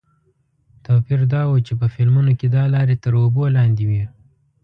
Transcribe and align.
توپیر 0.85 1.21
دا 1.33 1.41
و 1.49 1.55
چې 1.65 1.73
په 1.79 1.87
فلمونو 1.93 2.31
کې 2.39 2.47
دا 2.55 2.63
لارې 2.73 2.95
تر 3.03 3.13
اوبو 3.21 3.43
لاندې 3.55 3.83
وې. 3.89 4.03